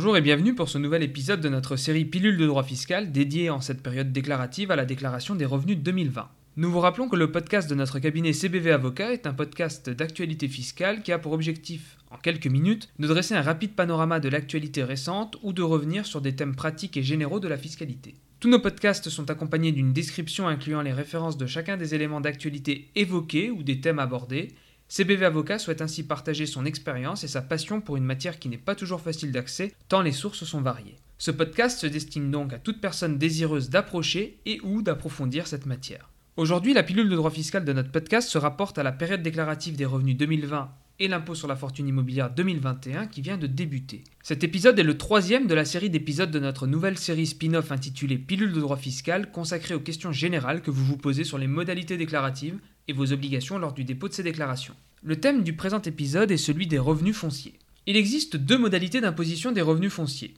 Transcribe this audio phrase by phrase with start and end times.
[0.00, 3.50] Bonjour et bienvenue pour ce nouvel épisode de notre série Pilule de droit fiscal dédiée
[3.50, 6.26] en cette période déclarative à la déclaration des revenus 2020.
[6.56, 10.48] Nous vous rappelons que le podcast de notre cabinet CBV Avocat est un podcast d'actualité
[10.48, 14.84] fiscale qui a pour objectif, en quelques minutes, de dresser un rapide panorama de l'actualité
[14.84, 18.14] récente ou de revenir sur des thèmes pratiques et généraux de la fiscalité.
[18.40, 22.88] Tous nos podcasts sont accompagnés d'une description incluant les références de chacun des éléments d'actualité
[22.94, 24.48] évoqués ou des thèmes abordés,
[24.90, 28.58] CBV Avocat souhaite ainsi partager son expérience et sa passion pour une matière qui n'est
[28.58, 30.96] pas toujours facile d'accès, tant les sources sont variées.
[31.16, 36.10] Ce podcast se destine donc à toute personne désireuse d'approcher et ou d'approfondir cette matière.
[36.36, 39.76] Aujourd'hui, la pilule de droit fiscal de notre podcast se rapporte à la période déclarative
[39.76, 44.02] des revenus 2020 et l'impôt sur la fortune immobilière 2021 qui vient de débuter.
[44.24, 48.18] Cet épisode est le troisième de la série d'épisodes de notre nouvelle série spin-off intitulée
[48.18, 51.96] Pilule de droit fiscal consacrée aux questions générales que vous vous posez sur les modalités
[51.96, 52.58] déclaratives
[52.90, 54.74] et vos obligations lors du dépôt de ces déclarations.
[55.02, 57.58] Le thème du présent épisode est celui des revenus fonciers.
[57.86, 60.34] Il existe deux modalités d'imposition des revenus fonciers.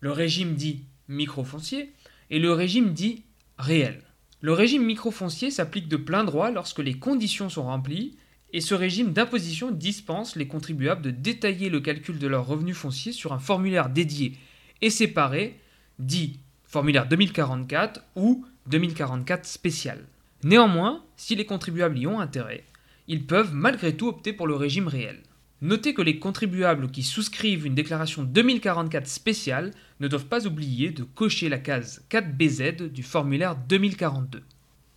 [0.00, 1.92] Le régime dit microfoncier
[2.28, 3.22] et le régime dit
[3.56, 4.02] réel.
[4.40, 8.16] Le régime microfoncier s'applique de plein droit lorsque les conditions sont remplies
[8.52, 13.12] et ce régime d'imposition dispense les contribuables de détailler le calcul de leurs revenus fonciers
[13.12, 14.36] sur un formulaire dédié
[14.80, 15.60] et séparé,
[16.00, 20.04] dit formulaire 2044 ou 2044 spécial.
[20.44, 22.64] Néanmoins, si les contribuables y ont intérêt,
[23.06, 25.22] ils peuvent malgré tout opter pour le régime réel.
[25.60, 31.04] Notez que les contribuables qui souscrivent une déclaration 2044 spéciale ne doivent pas oublier de
[31.04, 34.42] cocher la case 4BZ du formulaire 2042.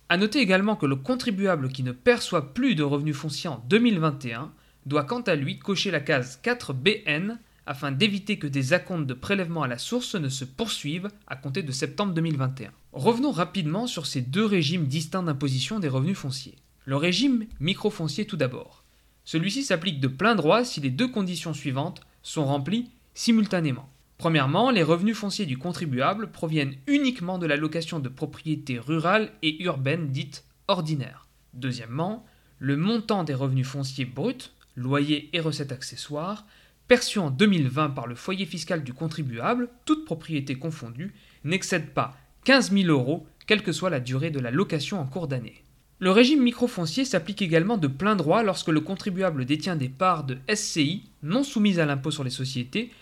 [0.08, 4.50] A noter également que le contribuable qui ne perçoit plus de revenus fonciers en 2021
[4.86, 9.62] doit quant à lui cocher la case 4BN afin d'éviter que des acomptes de prélèvement
[9.62, 12.70] à la source ne se poursuivent à compter de septembre 2021.
[12.96, 16.56] Revenons rapidement sur ces deux régimes distincts d'imposition des revenus fonciers.
[16.86, 18.84] Le régime microfoncier tout d'abord.
[19.26, 23.90] Celui-ci s'applique de plein droit si les deux conditions suivantes sont remplies simultanément.
[24.16, 29.62] Premièrement, les revenus fonciers du contribuable proviennent uniquement de la location de propriétés rurales et
[29.62, 31.26] urbaines dites ordinaires.
[31.52, 32.24] Deuxièmement,
[32.60, 36.46] le montant des revenus fonciers bruts, loyers et recettes accessoires,
[36.88, 41.12] perçus en 2020 par le foyer fiscal du contribuable, toute propriété confondue,
[41.44, 45.26] n'excède pas 15 000 euros, quelle que soit la durée de la location en cours
[45.26, 45.64] d'année.
[45.98, 50.38] Le régime microfoncier s'applique également de plein droit lorsque le contribuable détient des parts de
[50.54, 52.92] SCI non soumises à l'impôt sur les sociétés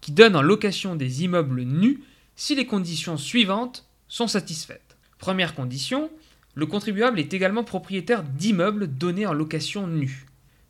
[0.00, 2.04] qui donnent en location des immeubles nus
[2.36, 4.96] si les conditions suivantes sont satisfaites.
[5.18, 6.08] Première condition,
[6.54, 10.26] le contribuable est également propriétaire d'immeubles donnés en location nus.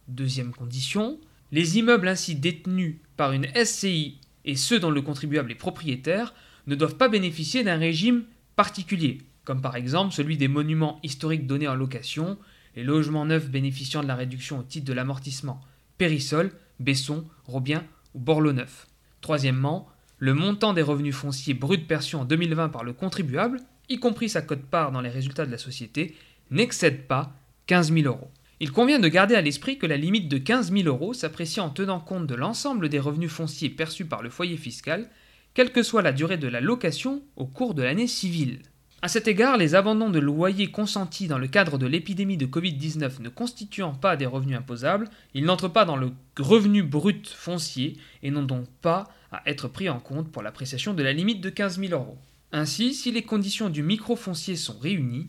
[0.08, 1.20] Deuxième condition,
[1.50, 4.16] les immeubles ainsi détenus par une SCI
[4.46, 6.32] et ceux dont le contribuable est propriétaire
[6.66, 8.24] ne doivent pas bénéficier d'un régime
[8.56, 12.38] particulier, comme par exemple celui des monuments historiques donnés en location,
[12.76, 15.60] les logements neufs bénéficiant de la réduction au titre de l'amortissement
[15.98, 17.84] Périsol, Besson, Robien
[18.14, 18.86] ou Borloo-Neuf.
[19.20, 24.28] Troisièmement, le montant des revenus fonciers bruts perçus en 2020 par le contribuable, y compris
[24.28, 26.16] sa cote-part dans les résultats de la société,
[26.50, 27.32] n'excède pas
[27.66, 28.30] 15 000 euros.
[28.60, 31.70] Il convient de garder à l'esprit que la limite de 15 000 euros s'apprécie en
[31.70, 35.10] tenant compte de l'ensemble des revenus fonciers perçus par le foyer fiscal,
[35.54, 38.60] quelle que soit la durée de la location au cours de l'année civile.
[39.04, 43.20] À cet égard, les abandons de loyers consentis dans le cadre de l'épidémie de Covid-19
[43.20, 48.30] ne constituant pas des revenus imposables, ils n'entrent pas dans le revenu brut foncier et
[48.30, 51.80] n'ont donc pas à être pris en compte pour l'appréciation de la limite de 15
[51.80, 52.18] 000 euros.
[52.52, 55.28] Ainsi, si les conditions du micro-foncier sont réunies,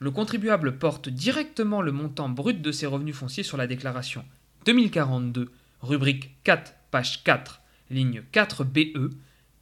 [0.00, 4.24] le contribuable porte directement le montant brut de ses revenus fonciers sur la déclaration
[4.64, 9.10] 2042, rubrique 4, page 4, ligne 4BE.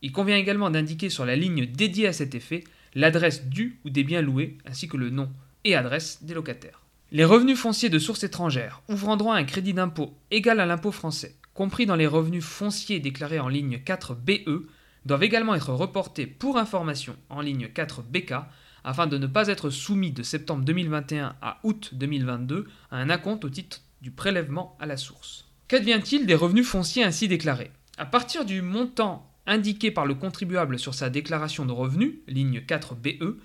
[0.02, 4.04] Il convient également d'indiquer sur la ligne dédiée à cet effet l'adresse du ou des
[4.04, 5.30] biens loués ainsi que le nom
[5.64, 6.82] et adresse des locataires.
[7.12, 10.92] Les revenus fonciers de source étrangère ouvrant droit à un crédit d'impôt égal à l'impôt
[10.92, 14.62] français, compris dans les revenus fonciers déclarés en ligne 4BE,
[15.06, 18.44] doivent également être reportés pour information en ligne 4BK
[18.84, 23.44] afin de ne pas être soumis de septembre 2021 à août 2022 à un acompte
[23.44, 25.46] au titre du prélèvement à la source.
[25.68, 27.70] Qu'advient-il des revenus fonciers ainsi déclarés?
[27.98, 33.36] À partir du montant indiqué par le contribuable sur sa déclaration de revenus, ligne 4BE,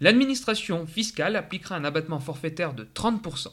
[0.00, 3.48] l'administration fiscale appliquera un abattement forfaitaire de 30%.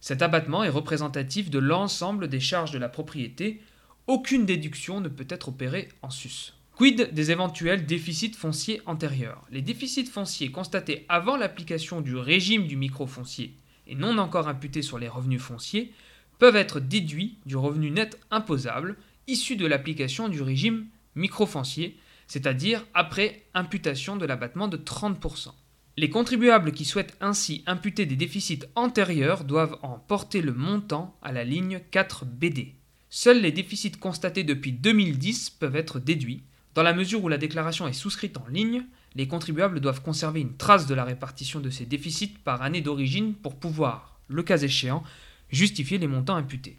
[0.00, 3.60] Cet abattement est représentatif de l'ensemble des charges de la propriété,
[4.06, 6.54] aucune déduction ne peut être opérée en sus.
[6.74, 9.44] Quid des éventuels déficits fonciers antérieurs?
[9.50, 13.54] Les déficits fonciers constatés avant l'application du régime du microfoncier
[13.86, 15.92] et non encore imputés sur les revenus fonciers
[16.38, 18.96] peuvent être déduits du revenu net imposable
[19.28, 25.52] issu de l'application du régime microfoncier, c'est-à-dire après imputation de l'abattement de 30%.
[25.98, 31.32] Les contribuables qui souhaitent ainsi imputer des déficits antérieurs doivent en porter le montant à
[31.32, 32.76] la ligne 4 BD.
[33.10, 36.44] seuls les déficits constatés depuis 2010 peuvent être déduits.
[36.74, 40.56] Dans la mesure où la déclaration est souscrite en ligne, les contribuables doivent conserver une
[40.56, 45.02] trace de la répartition de ces déficits par année d'origine pour pouvoir, le cas échéant,
[45.50, 46.78] justifier les montants imputés.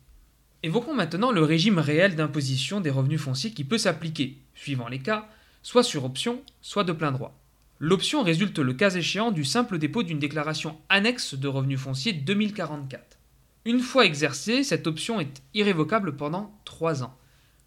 [0.66, 5.28] Évoquons maintenant le régime réel d'imposition des revenus fonciers qui peut s'appliquer, suivant les cas,
[5.62, 7.38] soit sur option, soit de plein droit.
[7.80, 13.18] L'option résulte le cas échéant du simple dépôt d'une déclaration annexe de revenus fonciers 2044.
[13.66, 17.18] Une fois exercée, cette option est irrévocable pendant 3 ans.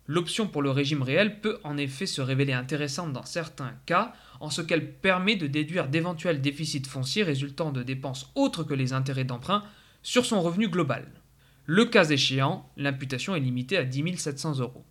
[0.07, 4.49] L'option pour le régime réel peut en effet se révéler intéressante dans certains cas, en
[4.49, 9.25] ce qu'elle permet de déduire d'éventuels déficits fonciers résultant de dépenses autres que les intérêts
[9.25, 9.65] d'emprunt
[10.03, 11.07] sur son revenu global.
[11.69, 14.85] Le cas échéant, l'imputation est limitée à 10 700 euros.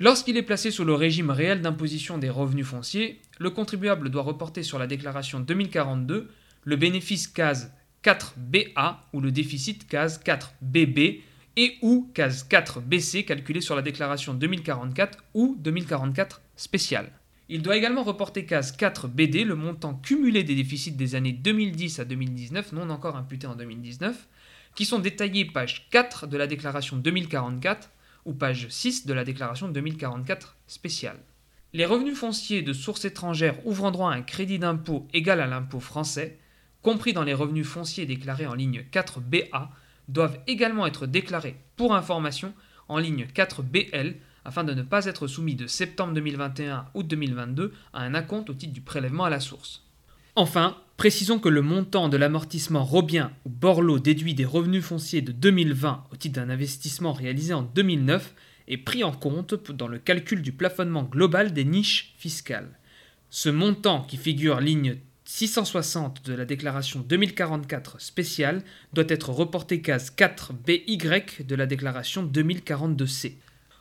[0.00, 4.64] Lorsqu'il est placé sous le régime réel d'imposition des revenus fonciers, le contribuable doit reporter
[4.64, 6.28] sur la déclaration 2042
[6.64, 7.72] le bénéfice case
[8.02, 11.20] 4BA ou le déficit case 4BB
[11.56, 17.12] et ou case 4BC calculé sur la déclaration 2044 ou 2044 spéciale.
[17.48, 22.04] Il doit également reporter case 4BD le montant cumulé des déficits des années 2010 à
[22.04, 24.28] 2019 non encore imputés en 2019
[24.74, 27.90] qui sont détaillés page 4 de la déclaration 2044
[28.24, 31.18] ou page 6 de la déclaration 2044 spéciale.
[31.72, 35.80] Les revenus fonciers de sources étrangères ouvrant droit à un crédit d'impôt égal à l'impôt
[35.80, 36.38] français,
[36.82, 39.68] compris dans les revenus fonciers déclarés en ligne 4BA,
[40.08, 42.54] doivent également être déclarés pour information
[42.88, 47.74] en ligne 4BL afin de ne pas être soumis de septembre 2021 à août 2022
[47.92, 49.84] à un acompte au titre du prélèvement à la source.
[50.36, 55.30] Enfin, précisons que le montant de l'amortissement Robien ou Borloo déduit des revenus fonciers de
[55.30, 58.34] 2020 au titre d'un investissement réalisé en 2009
[58.66, 62.76] est pris en compte dans le calcul du plafonnement global des niches fiscales.
[63.30, 70.12] Ce montant qui figure ligne 660 de la déclaration 2044 spéciale doit être reporté case
[70.16, 73.34] 4BY de la déclaration 2042C.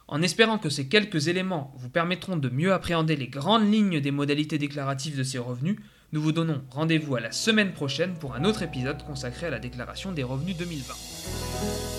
[0.07, 4.11] En espérant que ces quelques éléments vous permettront de mieux appréhender les grandes lignes des
[4.11, 5.77] modalités déclaratives de ces revenus,
[6.13, 9.59] nous vous donnons rendez-vous à la semaine prochaine pour un autre épisode consacré à la
[9.59, 11.96] déclaration des revenus 2020.